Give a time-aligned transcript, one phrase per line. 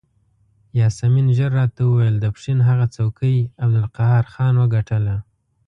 [0.81, 5.15] یاسمین ژر راته وویل د پښین هغه څوکۍ عبدالقهار خان وګټله.